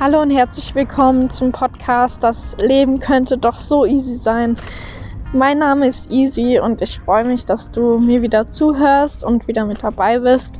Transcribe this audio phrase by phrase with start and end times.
[0.00, 4.56] Hallo und herzlich willkommen zum Podcast Das Leben könnte doch so easy sein.
[5.32, 9.64] Mein Name ist Easy und ich freue mich, dass du mir wieder zuhörst und wieder
[9.64, 10.52] mit dabei bist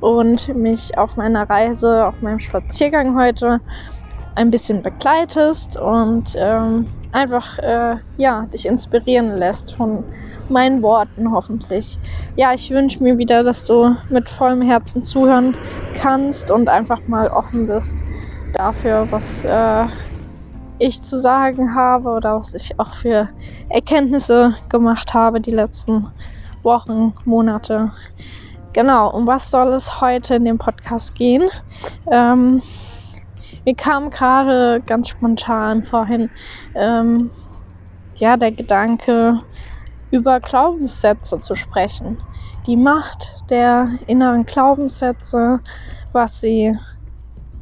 [0.00, 3.60] und mich auf meiner Reise, auf meinem Spaziergang heute
[4.36, 10.04] ein bisschen begleitest und ähm, einfach äh, ja, dich inspirieren lässt von
[10.48, 11.98] meinen Worten hoffentlich.
[12.36, 15.56] Ja, ich wünsche mir wieder, dass du mit vollem Herzen zuhören
[16.00, 18.04] kannst und einfach mal offen bist
[18.54, 19.86] dafür, was äh,
[20.78, 23.28] ich zu sagen habe oder was ich auch für
[23.68, 26.08] Erkenntnisse gemacht habe die letzten
[26.62, 27.92] Wochen, Monate.
[28.72, 31.48] Genau, um was soll es heute in dem Podcast gehen?
[32.10, 32.62] Ähm,
[33.64, 36.30] mir kam gerade ganz spontan vorhin
[36.74, 37.30] ähm,
[38.16, 39.40] ja der Gedanke,
[40.10, 42.18] über Glaubenssätze zu sprechen.
[42.66, 45.60] Die Macht der inneren Glaubenssätze,
[46.12, 46.78] was sie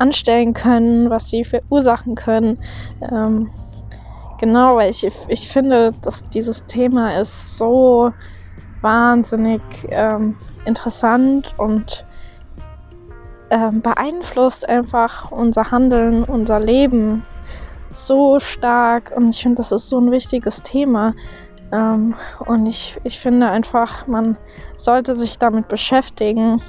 [0.03, 2.59] anstellen können, was sie verursachen können.
[3.01, 3.51] Ähm,
[4.39, 8.13] genau, weil ich, ich finde, dass dieses Thema ist so
[8.81, 10.37] wahnsinnig ähm,
[10.67, 12.05] interessant und
[13.51, 17.23] ähm, beeinflusst einfach unser Handeln, unser Leben
[17.91, 21.15] so stark und ich finde, das ist so ein wichtiges Thema.
[21.71, 24.37] Ähm, und ich, ich finde einfach, man
[24.75, 26.61] sollte sich damit beschäftigen,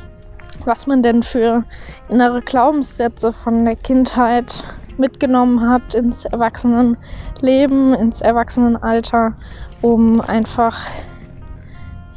[0.65, 1.63] was man denn für
[2.09, 4.63] innere Glaubenssätze von der Kindheit
[4.97, 9.33] mitgenommen hat ins Erwachsenenleben, ins Erwachsenenalter,
[9.81, 10.79] um einfach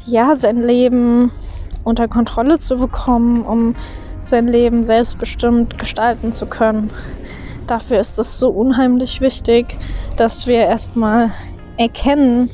[0.05, 1.31] ja sein Leben
[1.83, 3.75] unter Kontrolle zu bekommen, um
[4.19, 6.91] sein Leben selbstbestimmt gestalten zu können.
[7.65, 9.77] Dafür ist es so unheimlich wichtig,
[10.15, 11.31] dass wir erstmal
[11.77, 12.49] erkennen,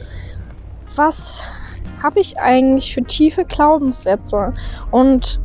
[0.95, 1.43] was
[2.01, 4.53] habe ich eigentlich für tiefe Glaubenssätze
[4.91, 5.39] und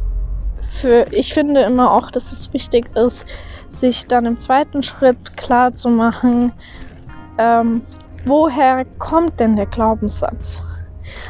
[0.70, 3.26] für, ich finde immer auch, dass es wichtig ist,
[3.70, 6.52] sich dann im zweiten Schritt klar zu machen,
[7.38, 7.82] ähm,
[8.24, 10.58] woher kommt denn der Glaubenssatz?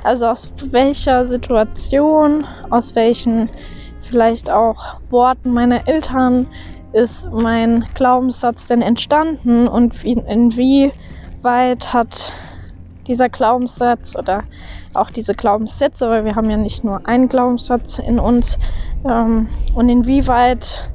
[0.02, 3.48] Also aus welcher Situation, aus welchen
[4.02, 6.48] vielleicht auch Worten meiner Eltern
[6.92, 10.92] ist mein Glaubenssatz denn entstanden und inwieweit
[11.92, 12.32] hat
[13.08, 14.44] dieser Glaubenssatz oder
[14.94, 18.58] auch diese Glaubenssätze, weil wir haben ja nicht nur einen Glaubenssatz in uns.
[19.04, 20.90] Ähm, und inwieweit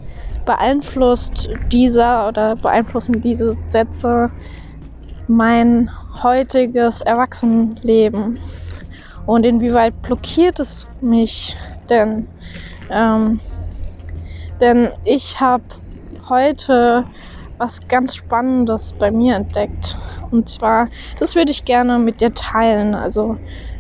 [0.46, 4.30] beeinflusst dieser oder beeinflussen diese Sätze
[5.28, 5.90] mein
[6.22, 8.40] heutiges Erwachsenenleben?
[9.26, 11.56] Und inwieweit blockiert es mich
[11.90, 12.28] denn?
[12.90, 13.40] Ähm,
[14.60, 15.64] denn ich habe
[16.30, 17.06] heute
[17.64, 19.98] was ganz Spannendes bei mir entdeckt.
[20.32, 22.94] Und zwar, das würde ich gerne mit dir teilen.
[22.94, 23.38] Also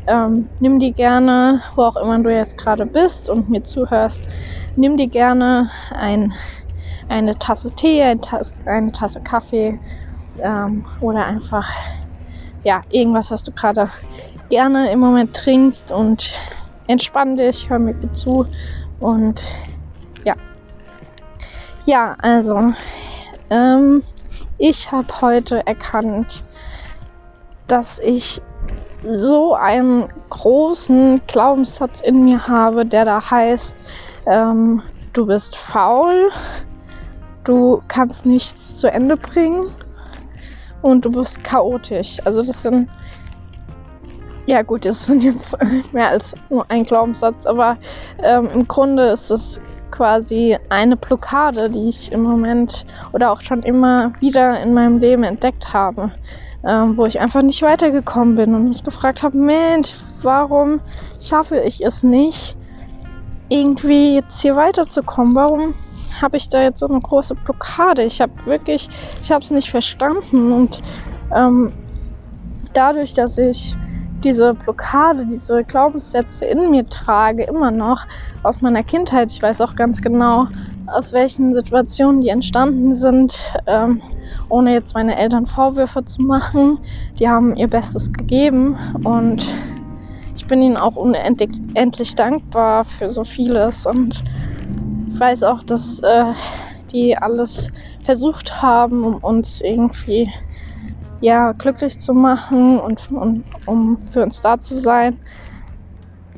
[0.08, 4.26] ähm, nimm die gerne, wo auch immer du jetzt gerade bist und mir zuhörst,
[4.78, 6.34] nimm die gerne ein,
[7.10, 9.78] eine Tasse Tee, ein Tas eine Tasse Kaffee
[10.40, 11.70] ähm, oder einfach
[12.64, 13.92] ja irgendwas, was du gerade
[14.50, 16.40] gerne im Moment trinkst und
[16.88, 18.46] entspann dich, hör mir gut zu
[19.00, 19.42] und
[20.24, 20.36] ja.
[21.86, 22.74] Ja, also
[23.50, 24.04] ähm,
[24.58, 26.44] ich habe heute erkannt,
[27.68, 28.42] dass ich
[29.06, 33.76] so einen großen Glaubenssatz in mir habe, der da heißt,
[34.26, 36.30] ähm, du bist faul,
[37.44, 39.72] du kannst nichts zu Ende bringen
[40.82, 42.20] und du bist chaotisch.
[42.26, 42.90] Also das sind,
[44.46, 45.58] ja gut, das sind jetzt
[45.94, 47.78] mehr als nur ein Glaubenssatz, aber
[48.22, 49.60] ähm, im Grunde ist es
[49.94, 55.24] quasi eine Blockade, die ich im Moment oder auch schon immer wieder in meinem Leben
[55.24, 56.12] entdeckt habe
[56.66, 60.80] ähm, wo ich einfach nicht weitergekommen bin und mich gefragt habe, Mensch, warum
[61.20, 62.56] schaffe ich es nicht,
[63.50, 65.36] irgendwie jetzt hier weiterzukommen?
[65.36, 65.74] Warum
[66.22, 68.04] habe ich da jetzt so eine große Blockade?
[68.04, 68.90] Ich habe wirklich,
[69.22, 70.82] ich habe es nicht verstanden und
[71.36, 71.74] ähm,
[72.74, 73.76] dadurch, dass ich
[74.24, 78.06] diese Blockade, diese Glaubenssätze in mir trage, immer noch
[78.44, 79.32] aus meiner Kindheit.
[79.32, 80.48] Ich weiß auch ganz genau,
[80.88, 84.02] aus welchen Situationen die entstanden sind, ähm,
[84.50, 86.80] ohne jetzt meine Eltern Vorwürfe zu machen.
[87.20, 89.46] Die haben ihr Bestes gegeben und
[90.36, 94.24] ich bin ihnen auch unendlich dankbar für so vieles und
[95.12, 96.34] ich weiß auch, dass äh,
[96.92, 97.70] die alles
[98.04, 100.30] versucht haben, um uns irgendwie
[101.24, 105.18] ja, glücklich zu machen und, und um für uns da zu sein.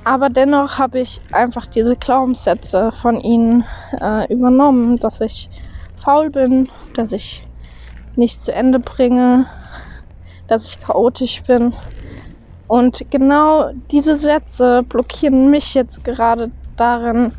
[0.04, 3.64] Aber dennoch habe ich einfach diese Glaubenssätze von ihnen
[4.00, 5.50] äh, übernommen, dass ich
[5.98, 7.48] faul bin, dass ich
[8.16, 9.48] nicht zu Ende bringe,
[10.48, 11.74] dass ich chaotisch bin.
[12.68, 17.32] Und genau diese Sätze blockieren mich jetzt gerade darin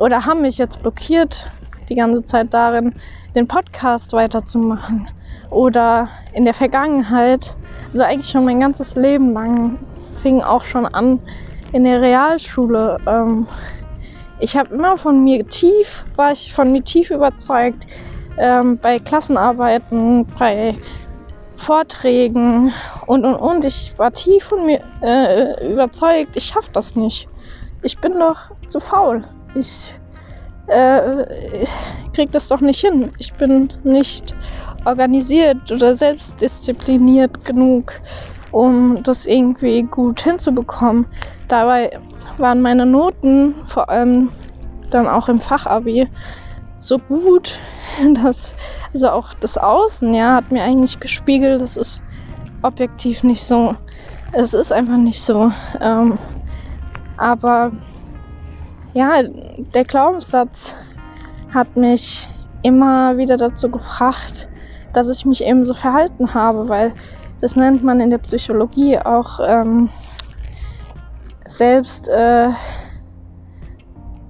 [0.00, 1.48] oder haben mich jetzt blockiert,
[1.88, 2.92] die ganze Zeit darin,
[3.36, 5.06] den Podcast weiterzumachen.
[5.50, 7.56] Oder in der Vergangenheit,
[7.92, 9.78] also eigentlich schon mein ganzes Leben lang,
[10.22, 11.20] fing auch schon an
[11.72, 12.98] in der Realschule.
[13.06, 13.46] Ähm,
[14.38, 17.86] ich habe immer von mir tief, war ich von mir tief überzeugt,
[18.38, 20.76] ähm, bei Klassenarbeiten, bei
[21.56, 22.72] Vorträgen
[23.06, 23.64] und und und.
[23.64, 27.28] Ich war tief von mir äh, überzeugt, ich schaffe das nicht.
[27.82, 29.22] Ich bin doch zu faul.
[29.54, 29.94] Ich
[30.68, 31.66] äh,
[32.14, 33.10] krieg das doch nicht hin.
[33.18, 34.34] Ich bin nicht
[34.84, 37.92] organisiert oder selbstdiszipliniert genug,
[38.52, 41.06] um das irgendwie gut hinzubekommen.
[41.48, 41.98] Dabei
[42.38, 44.30] waren meine Noten, vor allem
[44.90, 46.08] dann auch im Fachabi,
[46.78, 47.58] so gut,
[48.22, 48.54] dass
[48.92, 52.02] also auch das Außen, ja, hat mir eigentlich gespiegelt, das ist
[52.62, 53.74] objektiv nicht so.
[54.32, 55.52] Es ist einfach nicht so.
[55.80, 56.18] Ähm,
[57.16, 57.72] aber
[58.94, 59.22] ja,
[59.74, 60.74] der Glaubenssatz
[61.52, 62.28] hat mich
[62.62, 64.48] immer wieder dazu gebracht,
[64.92, 66.92] dass ich mich eben so verhalten habe, weil
[67.40, 69.88] das nennt man in der Psychologie auch ähm,
[71.46, 72.48] selbst äh,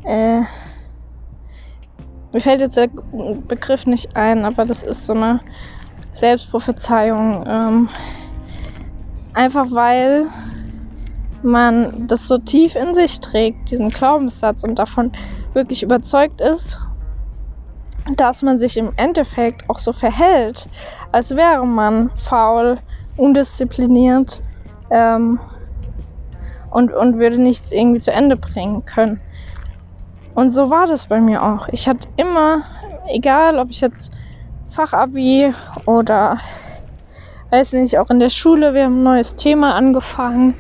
[0.05, 0.43] äh,
[2.33, 2.89] mir fällt jetzt der
[3.49, 5.41] Begriff nicht ein, aber das ist so eine
[6.13, 7.45] Selbstprophezeiung.
[7.47, 7.89] Ähm,
[9.35, 10.29] einfach weil
[11.43, 15.13] man das so tief in sich trägt, diesen Glaubenssatz und davon
[15.55, 16.79] wirklich überzeugt ist,
[18.17, 20.69] dass man sich im Endeffekt auch so verhält,
[21.13, 22.79] als wäre man faul,
[23.17, 24.43] undiszipliniert
[24.91, 25.39] ähm,
[26.71, 29.21] und, und würde nichts irgendwie zu Ende bringen können.
[30.35, 31.69] Und so war das bei mir auch.
[31.71, 32.63] Ich hatte immer,
[33.09, 34.17] egal ob ich jetzt
[34.69, 35.53] Fachabi
[35.85, 36.39] oder
[37.51, 40.55] weiß nicht, auch in der Schule, wir haben ein neues Thema angefangen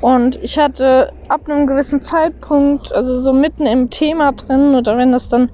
[0.00, 5.12] und ich hatte ab einem gewissen Zeitpunkt, also so mitten im Thema drin oder wenn
[5.12, 5.50] das dann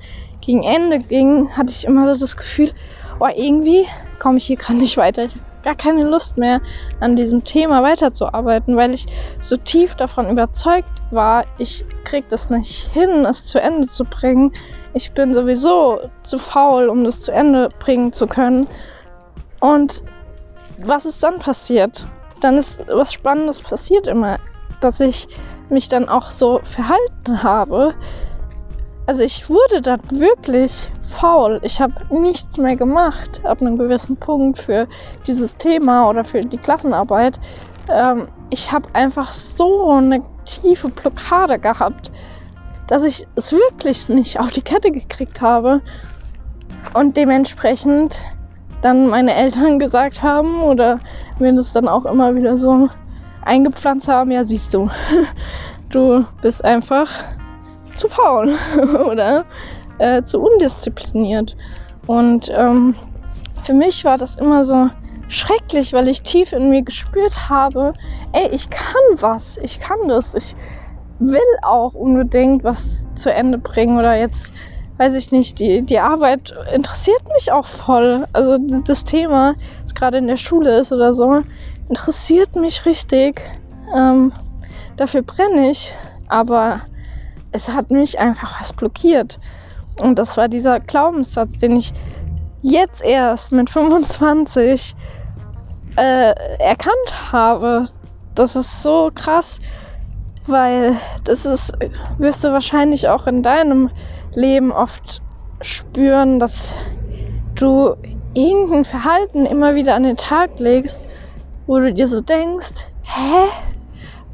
[0.49, 2.73] gegen Ende ging, hatte ich immer so das Gefühl,
[3.21, 3.87] oh, irgendwie
[4.19, 5.27] komme ich hier gerade nicht weiter.
[5.27, 6.61] Ich habe gar keine Lust mehr
[7.01, 9.07] an diesem Thema weiterzuarbeiten, weil ich
[9.41, 14.53] so tief davon überzeugt war, ich krieg das nicht hin, es zu Ende zu bringen.
[14.95, 18.67] Ich bin sowieso zu faul, um das zu Ende bringen zu können.
[19.61, 20.03] Und
[20.79, 22.07] was ist dann passiert?
[22.41, 24.39] dann ist was Spannendes passiert immer,
[24.81, 25.29] dass ich
[25.69, 27.95] mich dann auch so verhalten habe.
[29.09, 31.61] Also ich wurde dann wirklich faul.
[31.63, 34.87] Ich habe nichts mehr gemacht ab einem gewissen Punkt für
[35.27, 37.41] dieses Thema oder für die Klassenarbeit.
[37.89, 42.13] Ähm, ich habe einfach so eine tiefe Blockade gehabt,
[42.87, 45.81] dass ich es wirklich nicht auf die Kette gekriegt habe.
[46.93, 48.21] Und dementsprechend
[48.83, 51.01] dann meine Eltern gesagt haben oder
[51.39, 52.91] mir das dann auch immer wieder so
[53.43, 54.91] eingepflanzt haben, ja siehst du,
[55.89, 57.09] du bist einfach
[57.99, 58.57] zu faul
[59.07, 59.45] oder
[59.99, 61.57] äh, zu undiszipliniert.
[62.07, 62.95] Und ähm,
[63.63, 64.89] für mich war das immer so
[65.29, 67.93] schrecklich, weil ich tief in mir gespürt habe,
[68.33, 70.57] ey, ich kann was, ich kann das, ich
[71.19, 74.55] will auch unbedingt was zu Ende bringen oder jetzt
[74.99, 78.27] weiß ich nicht, die, die Arbeit interessiert mich auch voll.
[78.33, 81.43] Also das Thema, das gerade in der Schule ist oder so,
[81.89, 83.41] interessiert mich richtig.
[83.95, 84.33] Ähm,
[84.97, 85.95] dafür brenne ich,
[86.29, 86.83] aber
[87.53, 89.39] es hat mich einfach was blockiert.
[90.01, 91.93] Und das war dieser Glaubenssatz, den ich
[92.63, 94.95] jetzt erst mit 25
[95.97, 97.85] äh, erkannt habe.
[98.35, 99.59] Das ist so krass,
[100.47, 101.73] weil das ist,
[102.19, 103.91] wirst du wahrscheinlich auch in deinem
[104.33, 105.23] Leben oft
[105.61, 106.73] spüren, dass
[107.57, 107.97] du
[108.35, 111.05] irgendein Verhalten immer wieder an den Tag legst,
[111.67, 113.49] wo du dir so denkst, hä?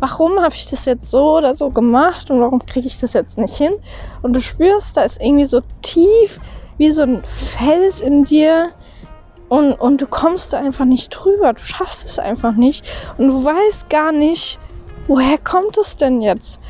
[0.07, 3.39] Warum habe ich das jetzt so oder so gemacht und warum kriege ich das jetzt
[3.39, 3.73] nicht hin?
[4.21, 6.41] Und du spürst, da ist irgendwie so tief
[6.77, 8.73] wie so ein Fels in dir
[9.49, 11.55] und, und du kommst da einfach nicht drüber.
[11.55, 12.85] Du schaffst es einfach nicht
[13.17, 14.59] und du weißt gar nicht,
[15.07, 16.61] woher kommt es denn jetzt?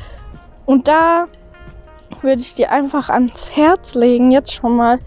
[0.65, 1.25] Und da
[2.21, 4.99] würde ich dir einfach ans Herz legen, jetzt schon mal,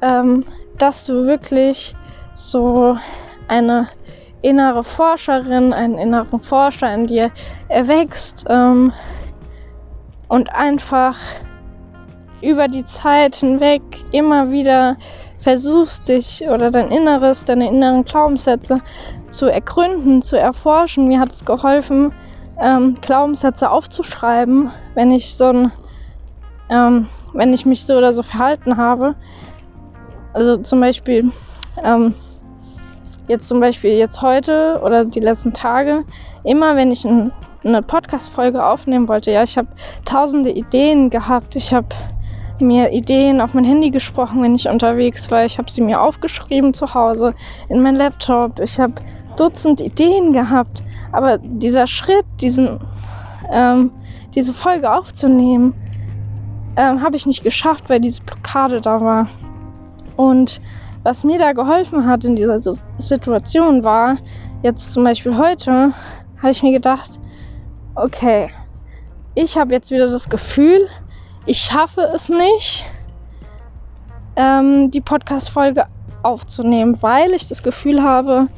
[0.00, 0.46] ähm,
[0.78, 1.94] dass du wirklich
[2.32, 2.96] so
[3.48, 3.90] eine
[4.42, 7.30] innere Forscherin, einen inneren Forscher in dir
[7.68, 8.92] erwächst ähm,
[10.28, 11.16] und einfach
[12.42, 14.96] über die Zeit hinweg immer wieder
[15.38, 18.80] versuchst dich oder dein Inneres, deine inneren Glaubenssätze
[19.30, 21.08] zu ergründen, zu erforschen.
[21.08, 22.12] Mir hat es geholfen,
[22.60, 25.72] ähm, Glaubenssätze aufzuschreiben, wenn ich so ein
[26.68, 29.14] ähm, wenn ich mich so oder so verhalten habe.
[30.32, 31.30] Also zum Beispiel,
[31.82, 32.14] ähm,
[33.28, 36.04] jetzt zum Beispiel jetzt heute oder die letzten Tage,
[36.44, 37.32] immer wenn ich ein,
[37.64, 39.68] eine Podcast-Folge aufnehmen wollte, ja, ich habe
[40.04, 41.88] tausende Ideen gehabt, ich habe
[42.60, 45.44] mir Ideen auf mein Handy gesprochen, wenn ich unterwegs war.
[45.44, 47.34] Ich habe sie mir aufgeschrieben zu Hause
[47.68, 48.60] in mein Laptop.
[48.60, 48.94] Ich habe
[49.36, 50.82] Dutzend Ideen gehabt.
[51.12, 52.80] Aber dieser Schritt, diesen,
[53.50, 53.90] ähm,
[54.34, 55.74] diese Folge aufzunehmen,
[56.76, 59.28] ähm, habe ich nicht geschafft, weil diese Blockade da war.
[60.16, 60.60] Und
[61.06, 62.60] was mir da geholfen hat in dieser
[62.98, 64.16] Situation war,
[64.64, 65.92] jetzt zum Beispiel heute,
[66.42, 67.20] habe ich mir gedacht,
[67.94, 68.50] okay,
[69.36, 70.88] ich habe jetzt wieder das Gefühl,
[71.46, 72.84] ich schaffe es nicht,
[74.34, 75.86] ähm, die Podcast-Folge
[76.24, 78.48] aufzunehmen, weil ich das Gefühl habe,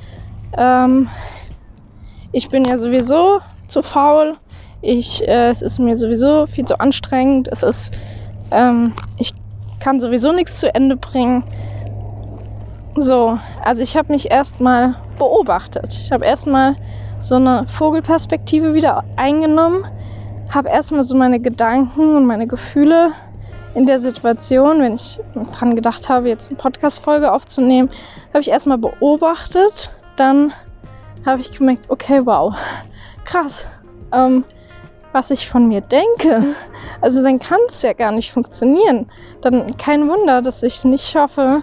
[0.57, 1.11] ähm,
[2.33, 4.39] ich bin ja sowieso zu faul.
[4.81, 7.47] Ich, äh, es ist mir sowieso viel zu anstrengend.
[7.53, 7.93] Es ist,
[8.51, 9.35] ähm, ich
[9.81, 11.45] kann sowieso nichts zu Ende bringen.
[13.01, 15.97] So, also ich habe mich erstmal beobachtet.
[16.03, 16.75] Ich habe erstmal
[17.21, 19.85] so eine Vogelperspektive wieder eingenommen,
[20.53, 23.13] habe erstmal so meine Gedanken und meine Gefühle
[23.75, 25.21] in der Situation, wenn ich
[25.53, 27.89] dran gedacht habe, jetzt eine Podcast-Folge aufzunehmen,
[28.31, 29.91] habe ich erstmal beobachtet.
[30.17, 30.53] Dann
[31.25, 32.57] habe ich gemerkt, okay, wow,
[33.25, 33.65] krass,
[34.13, 34.43] ähm,
[35.13, 36.43] was ich von mir denke.
[37.01, 39.07] Also dann kann es ja gar nicht funktionieren.
[39.41, 41.63] Dann kein Wunder, dass ich es nicht schaffe,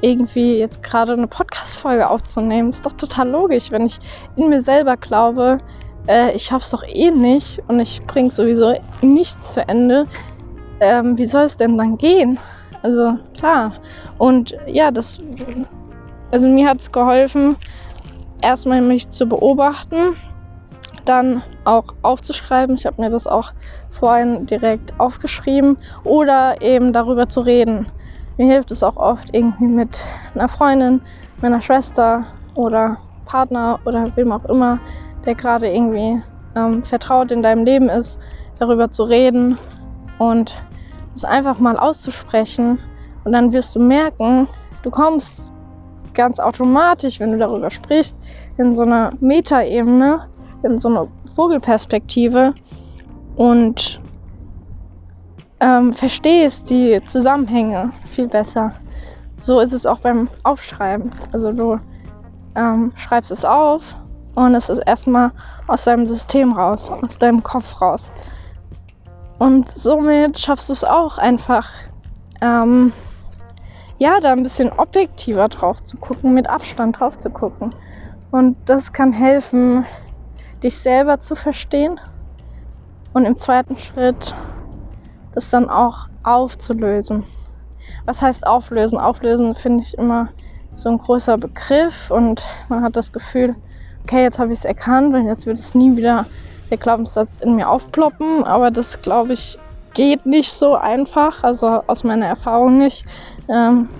[0.00, 2.70] irgendwie jetzt gerade eine Podcast-Folge aufzunehmen.
[2.70, 3.98] Ist doch total logisch, wenn ich
[4.36, 5.58] in mir selber glaube,
[6.06, 10.06] äh, ich schaffe es doch eh nicht und ich bringe sowieso nichts zu Ende.
[10.80, 12.38] Ähm, wie soll es denn dann gehen?
[12.82, 13.72] Also klar.
[14.18, 15.18] Und ja, das,
[16.30, 17.56] also mir hat es geholfen,
[18.42, 20.16] erstmal mich zu beobachten,
[21.04, 22.76] dann auch aufzuschreiben.
[22.76, 23.52] Ich habe mir das auch
[23.90, 27.86] vorhin direkt aufgeschrieben oder eben darüber zu reden.
[28.38, 31.00] Mir hilft es auch oft irgendwie mit einer Freundin,
[31.40, 32.24] meiner Schwester
[32.54, 34.78] oder Partner oder wem auch immer,
[35.24, 36.22] der gerade irgendwie
[36.54, 38.18] ähm, vertraut in deinem Leben ist,
[38.58, 39.58] darüber zu reden
[40.18, 40.56] und
[41.14, 42.78] es einfach mal auszusprechen.
[43.24, 44.48] Und dann wirst du merken,
[44.82, 45.52] du kommst
[46.14, 48.16] ganz automatisch, wenn du darüber sprichst,
[48.58, 50.28] in so einer Metaebene,
[50.62, 52.54] in so einer Vogelperspektive
[53.36, 54.00] und
[55.60, 58.74] ähm, verstehst die Zusammenhänge viel besser.
[59.40, 61.12] So ist es auch beim Aufschreiben.
[61.32, 61.78] Also du
[62.54, 63.94] ähm, schreibst es auf
[64.34, 65.32] und es ist erstmal
[65.66, 68.10] aus deinem System raus, aus deinem Kopf raus.
[69.38, 71.68] Und somit schaffst du es auch einfach,
[72.40, 72.92] ähm,
[73.98, 77.70] ja, da ein bisschen objektiver drauf zu gucken, mit Abstand drauf zu gucken.
[78.30, 79.86] Und das kann helfen,
[80.62, 82.00] dich selber zu verstehen
[83.12, 84.34] und im zweiten Schritt
[85.36, 87.24] das dann auch aufzulösen.
[88.06, 88.98] Was heißt auflösen?
[88.98, 90.30] Auflösen finde ich immer
[90.74, 93.54] so ein großer Begriff und man hat das Gefühl,
[94.02, 96.24] okay, jetzt habe ich es erkannt und jetzt wird es nie wieder
[96.70, 99.58] der Glaubenssatz in mir aufploppen, aber das glaube ich
[99.92, 103.04] geht nicht so einfach, also aus meiner Erfahrung nicht.
[103.48, 103.90] Ähm,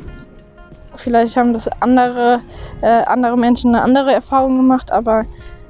[0.97, 2.41] vielleicht haben das andere,
[2.81, 5.27] äh, andere Menschen eine andere Erfahrung gemacht, aber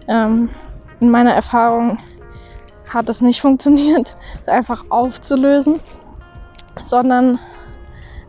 [0.06, 0.48] ähm,
[1.00, 1.98] in meiner Erfahrung
[2.88, 5.80] hat es nicht funktioniert, es einfach aufzulösen,
[6.84, 7.38] sondern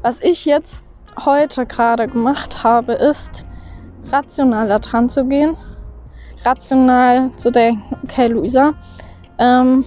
[0.02, 3.46] was ich jetzt heute gerade gemacht habe, ist
[4.12, 5.58] rational da dran zu gehen,
[6.46, 8.74] rational zu denken, okay Luisa,
[9.40, 9.84] ähm,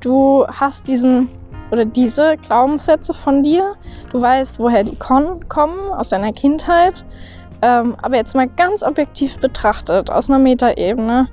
[0.00, 1.30] du hast diesen
[1.70, 3.74] oder diese Glaubenssätze von dir.
[4.12, 7.04] Du weißt, woher die kommen, aus deiner Kindheit.
[7.62, 11.28] Ähm, aber jetzt mal ganz objektiv betrachtet, aus einer Metaebene,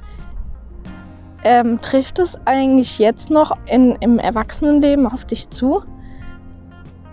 [1.43, 5.83] ähm, trifft es eigentlich jetzt noch in, im Erwachsenenleben auf dich zu?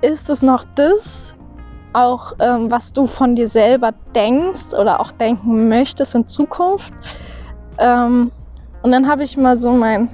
[0.03, 1.35] Ist es noch das,
[1.93, 6.93] auch ähm, was du von dir selber denkst oder auch denken möchtest in Zukunft?
[7.79, 8.31] Ähm,
[8.83, 10.09] und dann habe ich mal so mein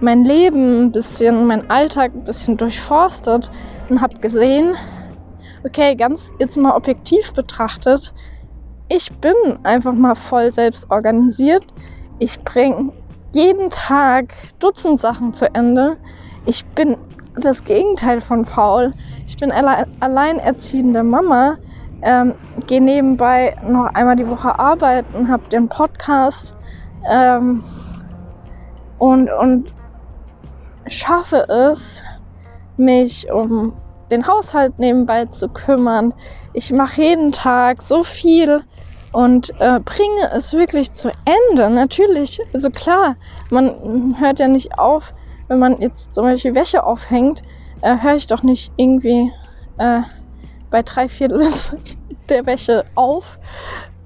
[0.00, 3.50] mein Leben ein bisschen, mein Alltag ein bisschen durchforstet
[3.88, 4.76] und habe gesehen,
[5.64, 8.14] okay, ganz jetzt mal objektiv betrachtet,
[8.88, 9.34] ich bin
[9.64, 11.64] einfach mal voll selbst organisiert.
[12.18, 12.92] Ich bringe
[13.34, 15.96] jeden Tag Dutzend Sachen zu Ende.
[16.46, 16.96] Ich bin
[17.36, 18.92] das Gegenteil von faul.
[19.26, 21.56] Ich bin alle alleinerziehende Mama,
[22.02, 22.34] ähm,
[22.66, 26.54] gehe nebenbei noch einmal die Woche arbeiten, habe den Podcast
[27.08, 27.62] ähm,
[28.98, 29.72] und, und
[30.86, 32.02] schaffe es,
[32.76, 33.74] mich um
[34.10, 36.14] den Haushalt nebenbei zu kümmern.
[36.54, 38.62] Ich mache jeden Tag so viel
[39.12, 41.70] und äh, bringe es wirklich zu Ende.
[41.70, 43.16] Natürlich, also klar,
[43.50, 45.14] man hört ja nicht auf,
[45.48, 47.42] wenn man jetzt zum Beispiel Wäsche aufhängt,
[47.82, 49.32] äh, höre ich doch nicht irgendwie
[49.78, 50.00] äh,
[50.70, 51.46] bei drei Viertel
[52.28, 53.38] der Wäsche auf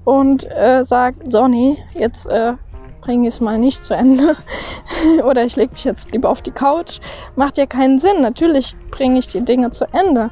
[0.05, 2.53] und äh, sage, Sonny, jetzt äh,
[3.01, 4.37] bringe ich es mal nicht zu Ende.
[5.25, 6.99] Oder ich lege mich jetzt lieber auf die Couch.
[7.35, 8.21] Macht ja keinen Sinn.
[8.21, 10.31] Natürlich bringe ich die Dinge zu Ende.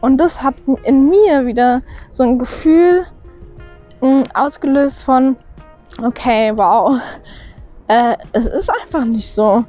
[0.00, 3.06] Und das hat in mir wieder so ein Gefühl
[4.34, 5.36] ausgelöst von,
[6.02, 7.00] okay, wow,
[7.88, 9.64] äh, es ist einfach nicht so.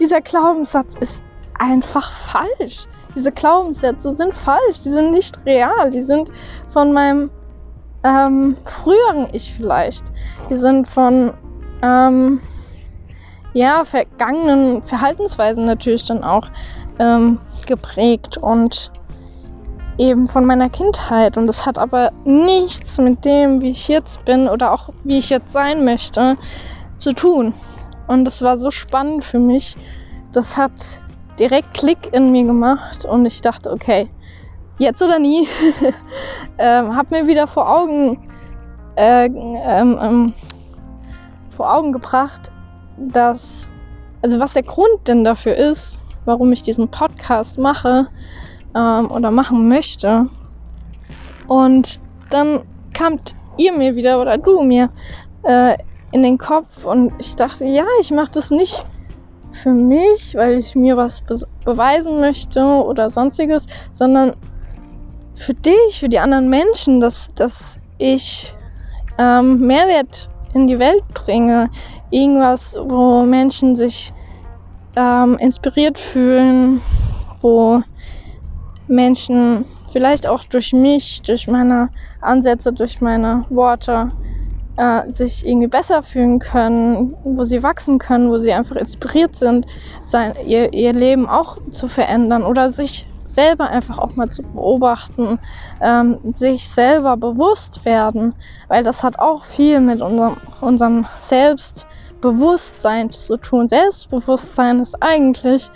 [0.00, 1.22] Dieser Glaubenssatz ist
[1.58, 2.86] einfach falsch.
[3.14, 6.30] Diese Glaubenssätze sind falsch, die sind nicht real, die sind
[6.68, 7.30] von meinem
[8.04, 10.12] ähm, früheren Ich vielleicht.
[10.50, 11.32] Die sind von
[11.82, 12.40] ähm,
[13.52, 16.48] ja, vergangenen Verhaltensweisen natürlich dann auch
[16.98, 18.90] ähm, geprägt und
[19.98, 21.36] eben von meiner Kindheit.
[21.36, 25.30] Und das hat aber nichts mit dem, wie ich jetzt bin oder auch wie ich
[25.30, 26.36] jetzt sein möchte,
[26.98, 27.54] zu tun.
[28.06, 29.76] Und das war so spannend für mich.
[30.32, 31.00] Das hat
[31.38, 34.08] direkt Klick in mir gemacht und ich dachte, okay,
[34.78, 35.48] jetzt oder nie.
[36.58, 38.28] ähm, hab mir wieder vor Augen
[38.96, 40.34] äh, ähm, ähm,
[41.50, 42.52] vor Augen gebracht,
[42.96, 43.66] dass
[44.22, 48.08] also was der Grund denn dafür ist, warum ich diesen Podcast mache
[48.74, 50.26] ähm, oder machen möchte.
[51.46, 52.00] Und
[52.30, 52.62] dann
[52.92, 54.90] kamt ihr mir wieder oder du mir
[55.42, 55.76] äh,
[56.12, 58.86] in den Kopf und ich dachte, ja, ich mache das nicht
[59.52, 64.34] für mich, weil ich mir was be beweisen möchte oder sonstiges, sondern
[65.34, 68.52] für dich, für die anderen Menschen, dass, dass ich
[69.18, 71.70] ähm, Mehrwert in die Welt bringe.
[72.10, 74.12] Irgendwas, wo Menschen sich
[74.94, 76.82] ähm, inspiriert fühlen,
[77.40, 77.82] wo
[78.94, 84.12] Menschen vielleicht auch durch mich, durch meine Ansätze, durch meine Worte
[84.76, 89.66] äh, sich irgendwie besser fühlen können, wo sie wachsen können, wo sie einfach inspiriert sind,
[90.04, 95.38] sein, ihr, ihr Leben auch zu verändern oder sich selber einfach auch mal zu beobachten,
[95.80, 98.34] ähm, sich selber bewusst werden,
[98.68, 103.68] weil das hat auch viel mit unserem, unserem Selbstbewusstsein zu tun.
[103.68, 105.70] Selbstbewusstsein ist eigentlich,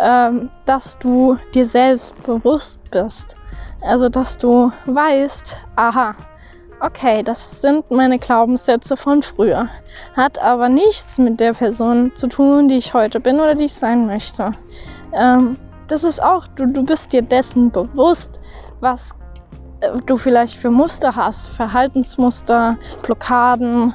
[0.00, 3.36] ähm, dass du dir selbst bewusst bist.
[3.82, 6.14] Also, dass du weißt, aha,
[6.80, 9.68] okay, das sind meine Glaubenssätze von früher.
[10.16, 13.74] Hat aber nichts mit der Person zu tun, die ich heute bin oder die ich
[13.74, 14.52] sein möchte.
[15.12, 15.56] Ähm,
[15.88, 18.40] das ist auch, du, du bist dir dessen bewusst,
[18.80, 19.14] was
[19.80, 23.94] äh, du vielleicht für Muster hast, Verhaltensmuster, Blockaden,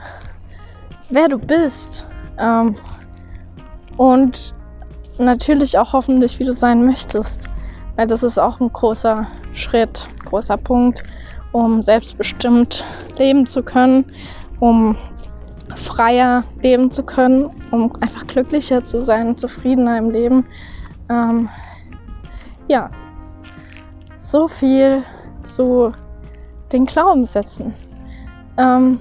[1.09, 2.05] wer du bist.
[2.37, 2.75] Ähm,
[3.97, 4.54] und
[5.17, 7.49] natürlich auch hoffentlich, wie du sein möchtest.
[7.95, 11.04] Weil das ist auch ein großer Schritt, großer Punkt,
[11.51, 12.84] um selbstbestimmt
[13.17, 14.06] leben zu können,
[14.60, 14.97] um
[15.75, 20.45] freier leben zu können, um einfach glücklicher zu sein, zufriedener im Leben.
[21.10, 21.49] Ähm,
[22.67, 22.89] ja,
[24.19, 25.04] so viel
[25.43, 25.93] zu
[26.71, 27.73] den Glaubenssätzen.
[28.58, 28.99] Ähm,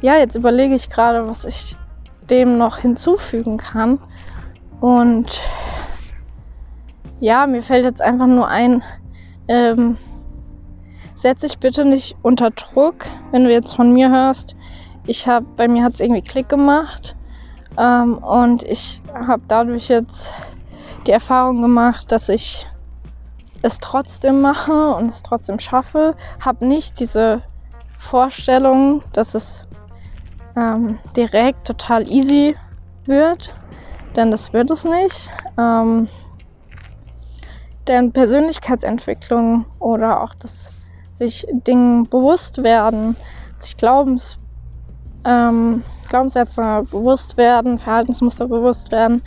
[0.00, 1.76] ja, jetzt überlege ich gerade, was ich
[2.30, 3.98] dem noch hinzufügen kann.
[4.80, 5.40] Und
[7.20, 8.82] ja, mir fällt jetzt einfach nur ein,
[9.48, 9.96] ähm,
[11.14, 14.56] setz dich bitte nicht unter Druck, wenn du jetzt von mir hörst.
[15.06, 17.16] Ich habe, bei mir hat es irgendwie Klick gemacht
[17.78, 20.34] ähm, und ich habe dadurch jetzt
[21.06, 22.66] die Erfahrung gemacht, dass ich
[23.62, 26.14] es trotzdem mache und es trotzdem schaffe.
[26.44, 27.42] Habe nicht diese
[27.98, 29.66] Vorstellung, dass es
[30.56, 32.56] ähm, direkt total easy
[33.04, 33.54] wird,
[34.16, 35.30] denn das wird es nicht.
[35.58, 36.08] Ähm,
[37.86, 40.70] denn Persönlichkeitsentwicklung oder auch das
[41.12, 43.16] sich Dingen bewusst werden,
[43.58, 44.38] sich Glaubens,
[45.24, 49.22] ähm, Glaubenssätze bewusst werden, Verhaltensmuster bewusst werden,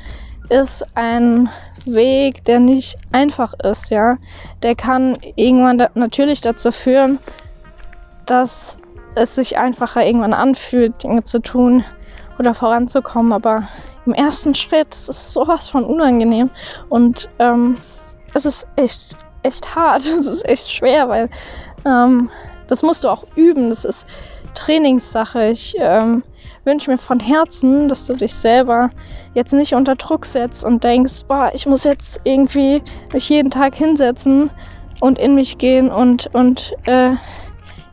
[0.49, 1.49] ist ein
[1.85, 4.17] Weg, der nicht einfach ist, ja.
[4.61, 7.19] Der kann irgendwann da natürlich dazu führen,
[8.25, 8.77] dass
[9.15, 11.83] es sich einfacher irgendwann anfühlt, Dinge zu tun
[12.37, 13.33] oder voranzukommen.
[13.33, 13.67] Aber
[14.05, 16.49] im ersten Schritt ist es sowas von unangenehm
[16.89, 17.77] und ähm,
[18.33, 20.05] es ist echt, echt hart.
[20.19, 21.29] Es ist echt schwer, weil
[21.85, 22.29] ähm,
[22.67, 23.69] das musst du auch üben.
[23.69, 24.05] Das ist
[24.53, 25.49] Trainingssache.
[25.49, 26.23] Ich ähm,
[26.65, 28.91] wünsche mir von Herzen, dass du dich selber
[29.33, 32.81] jetzt nicht unter Druck setzt und denkst, boah, ich muss jetzt irgendwie
[33.13, 34.51] mich jeden Tag hinsetzen
[35.01, 37.11] und in mich gehen und, und äh,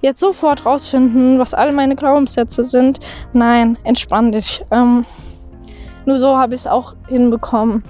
[0.01, 3.01] jetzt sofort rausfinden, was all meine Glaubenssätze sind.
[3.33, 4.65] Nein, entspann dich.
[4.71, 5.05] Ähm,
[6.05, 7.83] nur so habe ich es auch hinbekommen.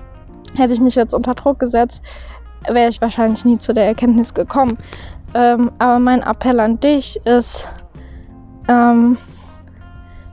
[0.54, 2.02] Hätte ich mich jetzt unter Druck gesetzt,
[2.68, 4.78] wäre ich wahrscheinlich nie zu der Erkenntnis gekommen.
[5.34, 7.68] Ähm, aber mein Appell an dich ist,
[8.68, 9.18] ähm,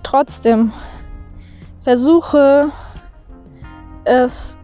[0.04, 0.72] trotzdem
[1.84, 2.72] versuche
[4.06, 4.58] es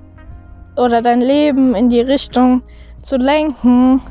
[0.77, 2.63] oder dein Leben in die Richtung
[3.01, 4.01] zu lenken,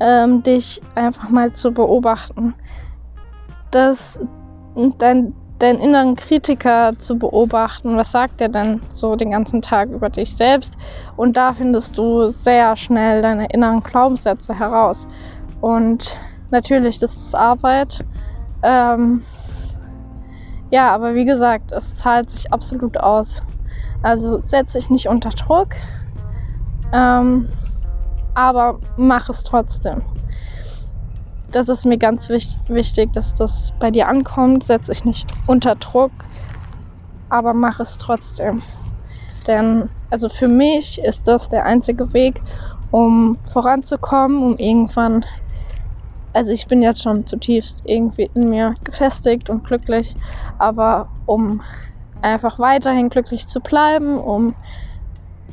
[0.00, 2.54] ähm, dich einfach mal zu beobachten.
[3.70, 4.18] Dass
[4.98, 7.96] dein, deinen inneren Kritiker zu beobachten.
[7.96, 10.76] Was sagt er denn so den ganzen Tag über dich selbst?
[11.16, 15.06] Und da findest du sehr schnell deine inneren Glaubenssätze heraus.
[15.60, 16.16] Und
[16.50, 18.04] natürlich, das ist Arbeit.
[18.62, 19.22] Ähm,
[20.70, 23.42] ja, aber wie gesagt, es zahlt sich absolut aus.
[24.02, 25.74] Also setz dich nicht unter Druck,
[26.92, 27.48] ähm,
[28.34, 30.02] aber mach es trotzdem.
[31.50, 34.64] Das ist mir ganz wichtig, dass das bei dir ankommt.
[34.64, 36.12] Setz dich nicht unter Druck,
[37.28, 38.62] aber mach es trotzdem.
[39.46, 42.42] Denn also für mich ist das der einzige Weg,
[42.90, 45.24] um voranzukommen, um irgendwann
[46.32, 50.14] also ich bin jetzt schon zutiefst irgendwie in mir gefestigt und glücklich,
[50.58, 51.62] aber um
[52.22, 54.54] einfach weiterhin glücklich zu bleiben, um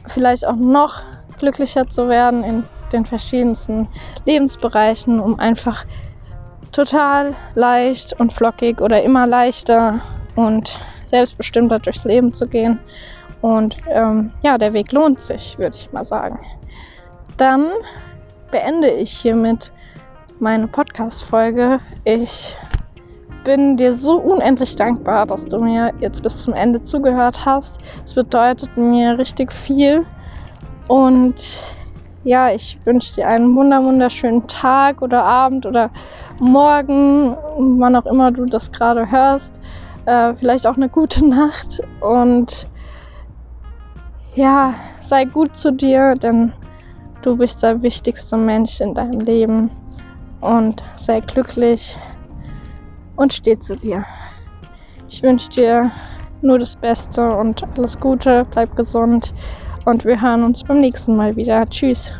[0.05, 1.01] vielleicht auch noch
[1.37, 3.87] glücklicher zu werden in den verschiedensten
[4.25, 5.85] Lebensbereichen, um einfach
[6.71, 10.01] total leicht und flockig oder immer leichter
[10.35, 12.79] und selbstbestimmter durchs Leben zu gehen.
[13.41, 16.39] Und ähm, ja, der Weg lohnt sich, würde ich mal sagen.
[17.37, 17.67] Dann
[18.51, 19.71] beende ich hiermit
[20.39, 21.79] meine Podcast-Folge.
[22.03, 22.55] Ich
[23.43, 27.79] bin dir so unendlich dankbar, dass du mir jetzt bis zum Ende zugehört hast.
[28.03, 30.05] Es bedeutet mir richtig viel.
[30.87, 31.59] Und
[32.23, 35.91] ja, ich wünsche dir einen wunderschönen Tag oder Abend oder
[36.39, 37.35] Morgen,
[37.79, 39.59] wann auch immer du das gerade hörst.
[40.05, 41.81] Äh, vielleicht auch eine gute Nacht.
[42.01, 42.67] Und
[44.35, 46.53] ja, sei gut zu dir, denn
[47.21, 49.71] du bist der wichtigste Mensch in deinem Leben
[50.41, 51.97] und sei glücklich
[53.15, 54.05] und steh zu dir.
[55.09, 55.91] Ich wünsche dir
[56.41, 59.33] nur das Beste und alles Gute, bleib gesund
[59.87, 61.65] und wir hören uns beim nächsten Mal wieder.
[61.69, 62.11] Tschüss.